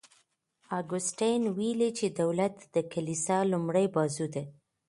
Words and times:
اګوستین 0.79 1.41
ویلي 1.57 1.89
چي 1.97 2.07
دولت 2.19 2.55
د 2.73 2.75
کلیسا 2.93 3.37
لومړی 3.51 3.85
بازو 3.95 4.25
دی. 4.33 4.43